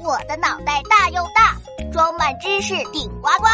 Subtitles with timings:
[0.00, 1.56] 我的脑袋大又大，
[1.92, 3.46] 装满知识顶呱呱。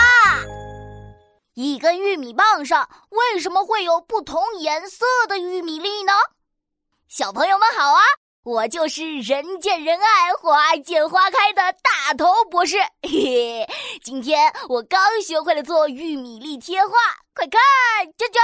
[1.54, 6.12] 一根玉米棒上为什么会有不同颜色的玉米粒呢？
[7.08, 8.00] 小朋友们好啊！
[8.42, 12.78] 我就是人见人爱、花见花开的大头博士。
[13.02, 13.68] 嘿嘿，
[14.02, 16.92] 今天我刚学会了做玉米粒贴画，
[17.34, 17.60] 快看，
[18.16, 18.38] 啾啾，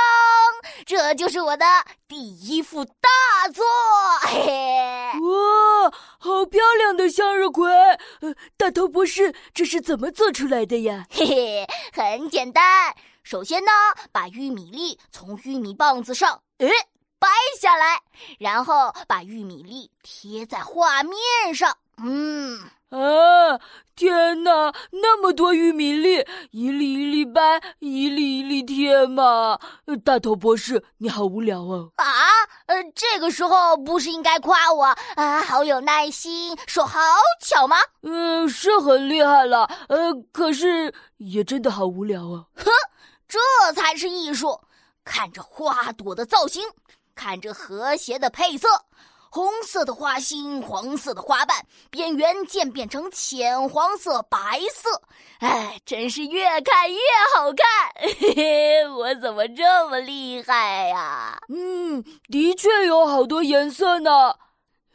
[0.84, 1.64] 这就是我的
[2.06, 3.64] 第一幅大作。
[4.28, 5.12] 嘿嘿，
[6.36, 7.70] 好漂亮的向日葵！
[8.20, 11.06] 呃，大头博士，这是怎么做出来的呀？
[11.10, 13.70] 嘿嘿，很简单，首先呢，
[14.12, 16.70] 把玉米粒从玉米棒子上，诶。
[17.18, 17.28] 掰
[17.58, 18.02] 下来，
[18.38, 21.16] 然后把玉米粒贴在画面
[21.54, 21.74] 上。
[21.96, 23.58] 嗯啊，
[23.96, 29.58] 天哪，那么多玉米粒，一粒一粒掰，一粒一粒贴嘛。
[30.04, 31.90] 大头博士，你好无聊哦。
[31.96, 32.04] 啊，
[32.66, 34.84] 呃，这个时候不是应该夸我
[35.14, 37.00] 啊，好有耐心，手好
[37.40, 37.76] 巧吗？
[38.02, 39.70] 嗯，是很厉害了。
[39.88, 42.44] 呃，可是也真的好无聊啊。
[42.56, 42.66] 哼，
[43.28, 43.38] 这
[43.72, 44.60] 才是艺术，
[45.04, 46.62] 看着花朵的造型。
[47.14, 48.68] 看着和谐的配色，
[49.36, 55.02] 红色的花心，黄色的花瓣，边缘渐变成浅黄色、白色，
[55.40, 56.98] 哎，真是越看越
[57.34, 57.92] 好看。
[58.18, 61.38] 嘿嘿，我怎么这么厉害呀？
[61.50, 64.34] 嗯，的确有好多颜色呢。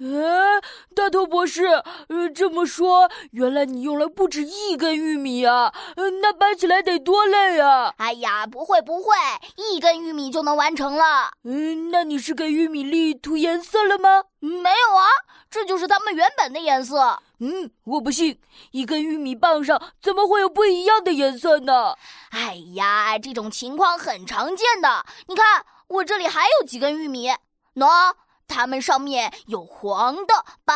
[0.04, 0.60] 哎，
[0.96, 1.64] 大头博士，
[2.08, 5.72] 呃，这么说，原来你用了不止一根玉米啊？
[5.96, 7.94] 嗯，那掰起来得多累啊！
[7.98, 9.14] 哎呀，不会不会，
[9.58, 11.30] 一根玉米就能完成了。
[11.44, 14.24] 嗯，那你是给玉米粒涂颜色了吗？
[14.40, 15.06] 没有啊，
[15.52, 17.22] 这就是它们原本的颜色。
[17.40, 18.40] 嗯，我不信，
[18.72, 21.94] 一根玉米棒上怎么会有不一样的颜色呢？
[22.32, 25.06] 哎呀，这种情况很常见的。
[25.28, 27.30] 你看，我这里还有几根玉米，
[27.76, 28.16] 喏。
[28.52, 30.76] 它们上面有黄的、白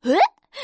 [0.00, 0.16] 的，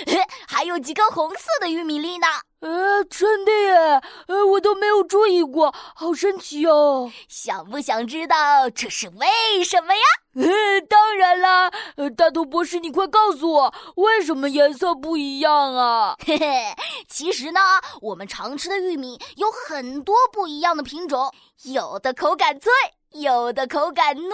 [0.06, 2.26] 诶，还有几颗红色的玉米粒呢。
[2.60, 7.10] 呃，真的耶，呃，我都没有注意过，好神奇哦！
[7.26, 10.00] 想不想知道这是为什么呀？
[10.36, 16.14] 呃，当然啦，呃，大头博士，你快告诉我，为什么颜色不一样啊？
[16.24, 16.74] 嘿嘿，
[17.08, 17.60] 其实呢，
[18.02, 21.32] 我们常吃的玉米有很多不一样的品种，
[21.62, 22.70] 有的口感脆。
[23.12, 24.32] 有的口感糯，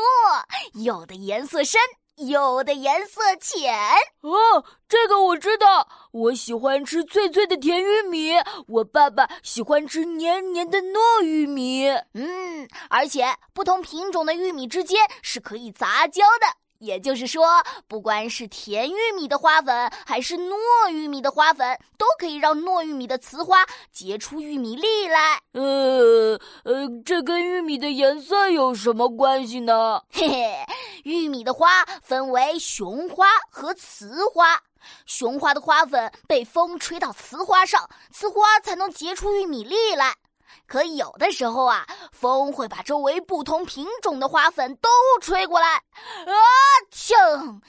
[0.74, 1.80] 有的颜色深，
[2.16, 3.74] 有的颜色浅。
[4.22, 5.86] 哦，这个我知道。
[6.12, 8.32] 我喜欢吃脆脆的甜玉米，
[8.68, 11.88] 我爸爸喜欢吃黏黏的糯玉米。
[12.14, 16.46] 嗯，而且不同品种的玉米之间是可以杂交的。
[16.78, 25.40] 也就是说，不管是甜玉米的花粉，还是糯玉米的花粉，都可以让糯玉米的雌花结出玉米粒来。
[25.52, 30.02] 呃呃，这跟玉米的颜色有什么关系呢？
[30.10, 30.54] 嘿嘿，
[31.06, 34.60] 玉米的花分为雄花和雌花，
[35.06, 40.16] 雄花的花粉被风吹到雌花上，雌花才能结出玉米粒来。
[40.66, 44.88] 可有的时候啊，风会把周围不同品种的花粉都
[45.20, 46.34] 吹过来，啊
[46.90, 47.62] 呛！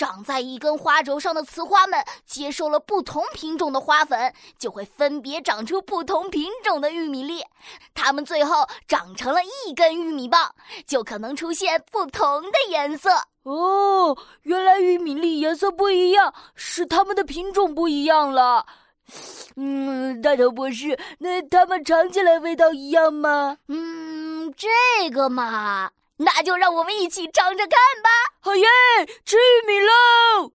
[0.00, 7.44] 长在一根花轴上的雌花们接受了不同品种的花粉，就会分别长出不同品种的玉米粒。
[7.92, 10.54] 它们最后长成了一根玉米棒，
[10.86, 13.10] 就可能出现不同的颜色。
[13.42, 18.64] 哦，原来玉米粒颜色不一样，是它们的品种不一样了。
[19.56, 23.58] 嗯，大头博士，那它们尝起来味道一样吗？
[23.68, 25.90] 嗯，这个嘛，
[26.22, 27.68] 那就让我们一起尝尝看
[28.02, 28.10] 吧。
[28.40, 28.66] 好耶，
[29.24, 30.48] 吃玉米喽！